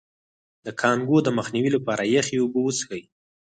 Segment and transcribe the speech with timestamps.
[0.65, 3.03] د کانګو د مخنیوي لپاره یخې اوبه وڅښئ